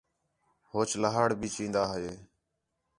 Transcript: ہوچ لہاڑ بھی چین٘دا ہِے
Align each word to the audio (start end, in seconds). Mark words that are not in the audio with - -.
ہوچ 0.71 0.89
لہاڑ 1.01 1.29
بھی 1.39 1.49
چین٘دا 1.55 1.83
ہِے 1.93 2.09